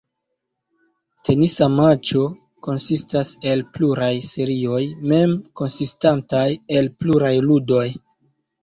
[1.29, 2.23] Tenisa matĉo
[2.69, 6.45] konsistas el pluraj serioj, mem konsistantaj
[6.81, 7.89] el pluraj ludoj.